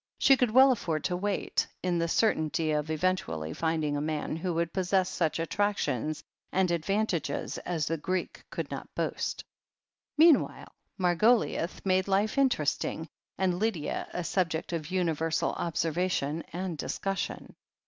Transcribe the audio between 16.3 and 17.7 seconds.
and discus sion.